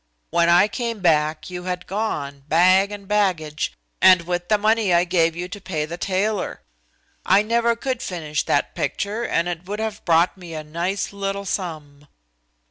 [0.31, 5.03] When I came back you had gone, bag and baggage, and with, the money I
[5.03, 6.61] gave you to pay the tailor.
[7.23, 11.45] I never could finish that picture, and it would have brought me a nice little
[11.45, 12.07] sum."